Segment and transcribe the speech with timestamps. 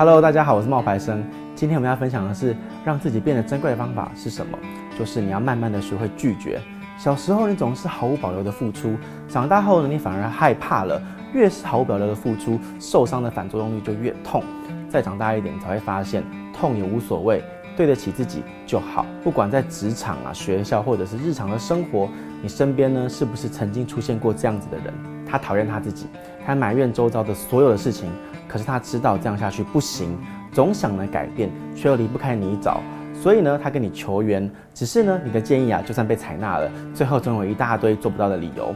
[0.00, 1.22] Hello，大家好，我是冒牌生。
[1.54, 2.56] 今天我们要分享的是
[2.86, 4.58] 让自己变得珍贵的方法是什么？
[4.98, 6.58] 就是你要慢慢的学会拒绝。
[6.98, 8.96] 小时候你总是毫无保留的付出，
[9.28, 10.98] 长大后呢，你反而害怕了。
[11.34, 14.42] 越是毫无保留的付出，受伤的反作用力就越痛。
[14.88, 17.44] 再长大一点，才会发现痛也无所谓，
[17.76, 19.04] 对得起自己就好。
[19.22, 22.08] 不管在职场啊、学校，或者是日常的生活，
[22.40, 24.94] 你身边呢，是不是曾经出现过这样子的人？
[25.26, 26.06] 他讨厌他自己，
[26.46, 28.10] 他埋怨周遭的所有的事情，
[28.50, 30.18] 可是他知道这样下去不行，
[30.52, 32.78] 总想着改变，却又离不开泥沼。
[33.14, 38.74] 所以呢，他跟你求援，只是呢，你的建议啊，就算被采纳了，最后总有一大堆做不到的理由。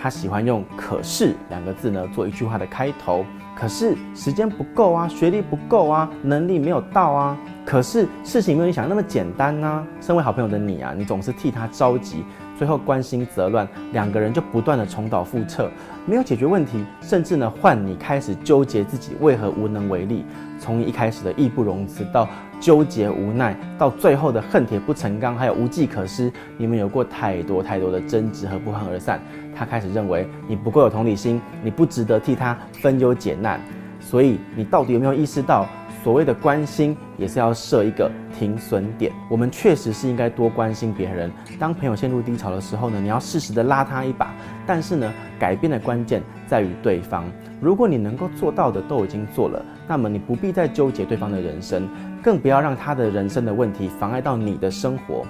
[0.00, 3.24] 他喜欢用“可是”两个字呢，做一句话的开头。
[3.58, 7.36] 可是时间不够啊，学历不够啊，能力没有到啊。
[7.64, 9.84] 可是事情没有你想的那么简单啊。
[10.00, 12.22] 身为好朋友的你啊，你总是替他着急，
[12.58, 15.70] 最后关心则乱，两个人就不断的重蹈覆辙，
[16.04, 20.24] 没有解决问题，甚至呢，换你开始纠结自己为何无能为力。
[20.60, 22.28] 从一开始的义不容辞到
[22.60, 29.18] 纠结无奈，到最后的恨铁不成钢，还有无计可施，你们有过太多太多的争执和不欢而散。
[29.58, 32.56] 他开始认为你不够有同理心，你不值得替他
[32.86, 33.60] 分忧解难，
[33.98, 35.66] 所以你到底有没有意识到，
[36.04, 39.10] 所谓的关心也是要设一个停损点？
[39.28, 41.28] 我们确实是应该多关心别人。
[41.58, 44.32] 当朋友陷入低潮的时候呢，你要适时的拉他一把。
[44.64, 47.24] 但是呢，改变的关键在于对方。
[47.60, 51.88] 如果你能够做到的都已经做了，那么你不必再纠结对方的人生，
[52.22, 55.26] 更不要让他的人生的问题妨碍到你的生活。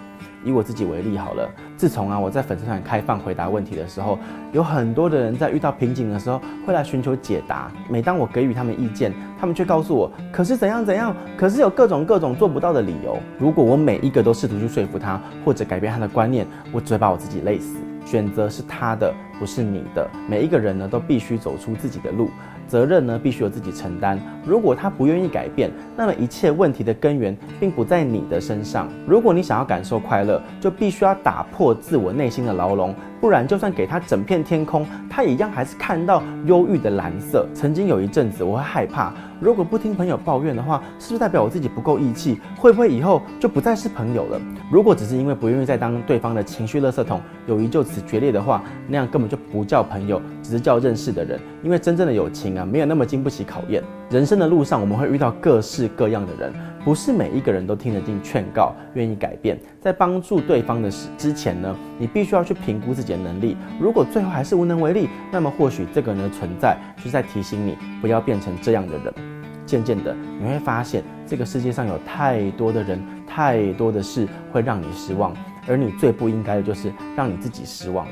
[0.47, 4.17] 以我自己为例好了，自从啊我在粉丝团开放回答问题的时候，
[4.53, 7.69] 有很多的人在遇到瓶颈的时候会来寻求解答。
[7.91, 13.19] 每当我给予他们意见，他们却告诉我，可是怎样怎样，可是有各种各种做不到的理由。
[13.39, 17.77] 如果我每一个都试图去说服他，或者改变他的观念，我只会把我自己累死。
[18.05, 20.09] 选择是他的，不是你的。
[20.29, 22.29] 每一个人呢，都必须走出自己的路，
[22.67, 24.19] 责任呢，必须由自己承担。
[24.45, 28.89] 如果他不愿意改变，那么一切问题的根源并不在你的身上。
[29.07, 32.95] 如果你想要感受快乐，就必须要打破自我内心的牢笼。
[33.19, 37.47] 不然，就算给他整片天空，他一样还是看到忧郁的蓝色。
[37.55, 42.39] 曾经有一阵子，我会害怕，如果不听朋友抱怨的话，是不是代表我自己不够义气？
[42.57, 44.41] 会不会以后就不再是朋友了？
[44.71, 51.41] 如果只是因为不愿意再当对方的情绪垃圾桶，友谊就此决裂的话，那样根本就不叫朋友，只是叫认识的人。
[51.63, 53.83] 因为真正的友情啊，没有那么经不起考验。
[54.11, 56.53] 人生的路上，我们会遇到各式各样的人。
[56.85, 59.59] 不是每一个人都听得进劝告，愿意改变。
[59.81, 63.57] 在帮助对方的时之前呢，你必须要去评估自己的能力。
[63.81, 69.13] 如果最后还是无能为力，那么或许这个人的存在就是在提醒你不要变成这样的人。
[69.67, 75.35] 渐渐的，你会发现这个世界上有太多的人，太多的事会让你失望，
[75.67, 78.07] 而你最不应该的就是让你自己失望。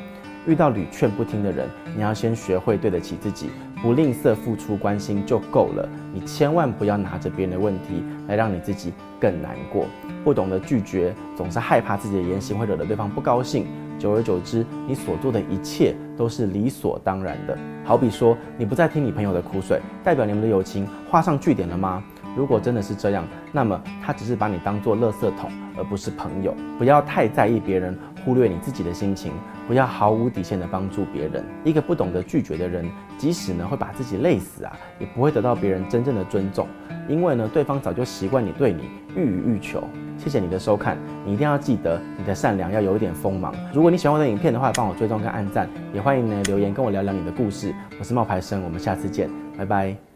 [0.47, 3.49] 遇到屡劝不听的人，你要先学会对得起自己，
[3.83, 5.89] 不吝啬付出关心就够了。
[6.13, 9.87] 你千万不要拿着别人的问题来让你自己更难过。
[10.23, 13.67] 不懂得拒绝，总是害怕自己的言行会惹得对方不高兴。
[13.99, 17.57] 久而久之，你所做的一切都是理所当然的。
[17.85, 22.03] 好比说，你不再听你朋友的苦水，代表你们的友情画上句点了吗？
[22.37, 26.53] 如果真的是这样，那么他只是把你当作垃圾桶，而不是朋友。
[26.77, 29.33] 不要太在意别人，忽略你自己的心情。
[29.67, 31.45] 不要毫无底线的帮助别人。
[31.65, 36.67] 一个不懂得拒绝的人，即使呢会把自己累死啊，也不会得到别人真正的尊重。
[37.09, 39.83] 因为呢，对方早就习惯你对你欲予欲求。
[40.17, 43.55] 谢谢你的收看，你一定要记得你的善良要有一点锋芒。
[43.73, 47.75] 如果你喜欢我的影片的话，帮我追踪跟按赞，也欢迎呢留言跟我聊聊你的故事。
[47.99, 50.14] 我是冒牌生，我们下次见，拜拜。